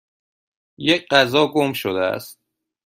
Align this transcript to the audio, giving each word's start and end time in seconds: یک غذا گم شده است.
یک 0.77 1.07
غذا 1.07 1.47
گم 1.47 1.73
شده 1.73 1.99
است. 2.01 2.39